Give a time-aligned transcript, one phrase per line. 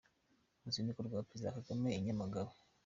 [0.61, 2.51] Uruzinduko rwa Perezida Kagame i Nyamagabe